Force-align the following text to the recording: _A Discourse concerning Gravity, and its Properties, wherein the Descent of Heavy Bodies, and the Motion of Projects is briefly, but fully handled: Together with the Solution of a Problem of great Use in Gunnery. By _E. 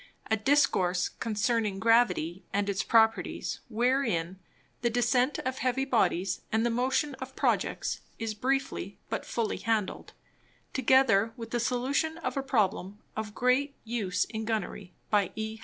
_A 0.31 0.43
Discourse 0.43 1.09
concerning 1.09 1.77
Gravity, 1.77 2.43
and 2.51 2.67
its 2.69 2.81
Properties, 2.81 3.59
wherein 3.69 4.39
the 4.81 4.89
Descent 4.89 5.37
of 5.45 5.59
Heavy 5.59 5.85
Bodies, 5.85 6.41
and 6.51 6.65
the 6.65 6.71
Motion 6.71 7.13
of 7.21 7.35
Projects 7.35 8.01
is 8.17 8.33
briefly, 8.33 8.97
but 9.11 9.27
fully 9.27 9.57
handled: 9.57 10.13
Together 10.73 11.33
with 11.37 11.51
the 11.51 11.59
Solution 11.59 12.17
of 12.17 12.35
a 12.35 12.41
Problem 12.41 12.97
of 13.15 13.35
great 13.35 13.75
Use 13.83 14.25
in 14.25 14.43
Gunnery. 14.43 14.95
By 15.11 15.27
_E. 15.37 15.59